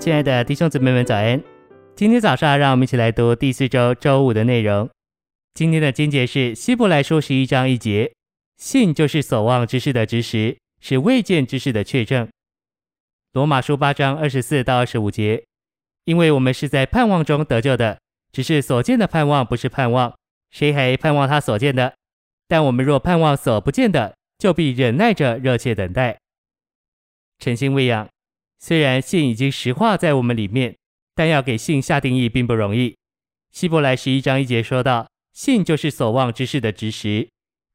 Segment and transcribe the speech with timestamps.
[0.00, 1.44] 亲爱的弟兄姊妹们，早安！
[1.94, 4.88] 今天早上，让我们一起来读第四周周五的内容。
[5.52, 8.10] 今天的经节是希伯来书十一章一节
[8.56, 12.26] ：“信就是所望之事的执实，是未见之事的确证。”
[13.34, 15.44] 罗马书八章二十四到二十五节
[16.06, 18.00] ：“因为我们是在盼望中得救的，
[18.32, 20.16] 只是所见的盼望不是盼望，
[20.50, 21.92] 谁还盼望他所见的？
[22.48, 26.18] 但我们若盼望所不见的，就必忍耐着热切等待。”
[27.38, 28.08] 诚心喂养。
[28.62, 30.76] 虽然信已经实化在我们里面，
[31.14, 32.94] 但要给信下定义并不容易。
[33.50, 37.26] 希伯来十一章一节说道：“信就是所望之事的执实。”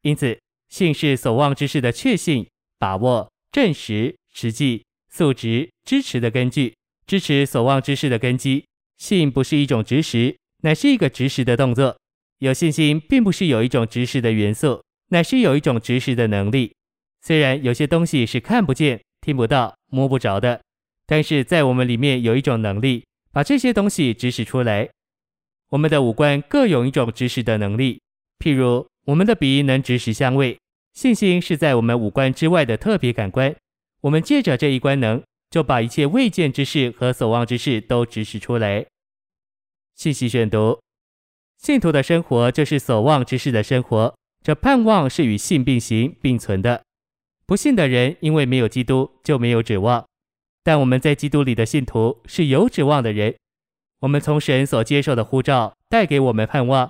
[0.04, 0.40] 因此，
[0.70, 6.76] 信是所望之事的确信、把握、证实、实际、素质、支持的根据，
[7.08, 8.64] 支持所望之事的根基。
[8.98, 11.98] 信不是一种执实，乃是一个执实的动作。
[12.38, 16.74] 有信心并不是有一种执实的元素，乃是有一种执实的能力。
[17.22, 20.62] 虽然有些东西是看不见、听不到、摸不着的。
[21.06, 24.90] 但是在我们里面有一种能力，把这些东西指使出来。
[25.70, 28.02] 我们的五官各有一种指使的能力，
[28.40, 30.58] 譬如我们的鼻能指使香味。
[30.94, 33.54] 信心是在我们五官之外的特别感官。
[34.02, 38.86] 我们借着这一官能，就把一切未见之事和所望之事都指使出来。
[39.96, 40.80] 信息选读：
[41.58, 46.84] 信徒的生活就是所望之事的生活，这盼望是与信并行并存的。
[47.46, 50.06] 不信的人因为没有基督，就没有指望。
[50.66, 53.36] 但我们在基督里的信徒是有指望的人，
[54.00, 56.90] 我们从神所接受的呼召带给我们盼望，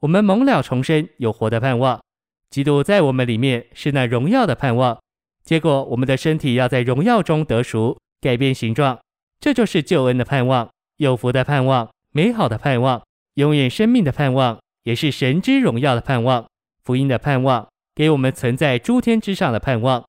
[0.00, 2.00] 我们蒙了重生，有活的盼望。
[2.48, 4.98] 基督在我们里面是那荣耀的盼望，
[5.44, 8.98] 结果我们的身体要在荣耀中得赎，改变形状，
[9.38, 13.02] 这就是救恩的盼望，有福的盼望，美好的盼望，
[13.34, 16.46] 永远生命的盼望，也是神之荣耀的盼望，
[16.82, 20.02] 福音的盼望，给我们存在诸天之上的盼望。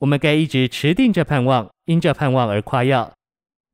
[0.00, 3.12] 我们该一直持定这盼望，因这盼望而夸耀。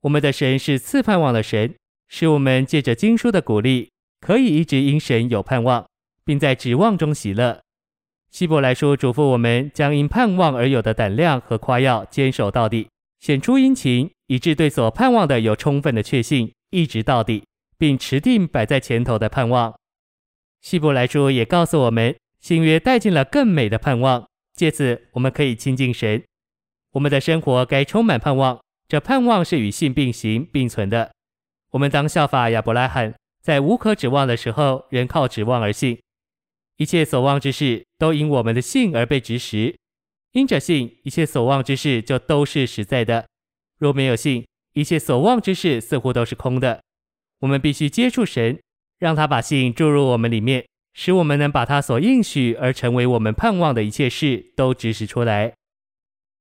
[0.03, 1.75] 我们的神是赐盼望的神，
[2.09, 5.87] 使我们借着经书的鼓励，可以一直因神有盼望，
[6.25, 7.61] 并在指望中喜乐。
[8.29, 12.89] 希伯来书嘱咐我们，将因盼望而有的胆量和夸耀坚守到底，
[13.21, 17.45] 显出殷勤，以致对所盼望的有充分的确信，一直到底，
[17.79, 19.73] 并持定摆在前头的盼望。
[20.61, 24.27] 希伯来书也告诉我们，新约带进了更美的盼望。
[24.57, 26.25] 借此，我们可以亲近神。
[26.93, 28.59] 我们的生活该充满盼望，
[28.89, 31.13] 这盼望是与信并行并存的。
[31.73, 36.01] 我们当效法亚伯拉罕，在无可指望的时候，仍靠指望而信。
[36.79, 39.77] 一切所望之事都因我们的信而被执实。
[40.33, 43.27] 因着信，一切所望之事就都是实在的。
[43.79, 46.83] 若没有信，一切所望之事似乎都是空的。
[47.41, 48.59] 我们必须接触神，
[48.99, 50.67] 让他把信注入我们里面。
[50.99, 55.53] 使我们能把他所应许而成为我们盼望的一切事都指示出来。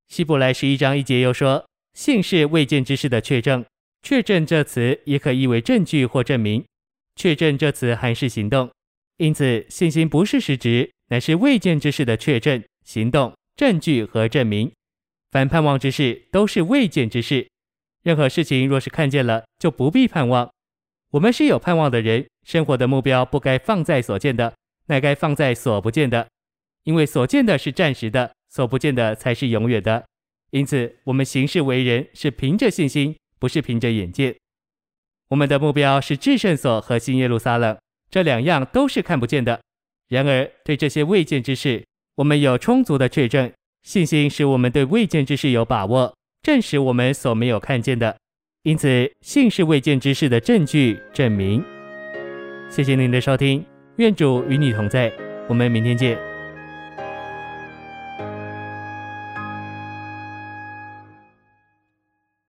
[0.08, 3.66] 希伯来十一章一节又说：“信是未见之事的确证。”
[4.02, 6.64] 确证这词也可译为证据或证明。
[7.18, 8.72] 确证这词还是行动，
[9.18, 14.72] 因此信心不是实质，乃是未见之事的确证、行动、证据和证明。
[15.32, 17.46] 凡盼望之事都是未见之事。
[18.04, 20.50] 任何事情若是看见了，就不必盼望。
[21.16, 24.53] 我们是有盼望的人，生活的目标不该放在所见的，
[24.88, 26.28] 乃该放在所不见的，
[26.84, 30.04] 因为所见的是暂时的，所不见的才是永远的。
[30.52, 34.36] 因此，我们行事为人是凭着信心，不是凭着眼见。
[35.30, 37.78] 我们的目标是至圣所和新耶路撒冷，
[38.09, 39.62] 这两样都是看不见的。
[40.09, 43.50] 然而，对这些未见之事，我们有充足的确证，
[43.84, 48.18] 信心使我们对未见之事有把握，证实我们所没有看见的。
[48.66, 51.64] 因此，信是未见之事的证据、证明。
[52.68, 53.64] 谢谢您的收听，
[53.98, 55.14] 愿主与你同在，
[55.48, 56.18] 我们明天见。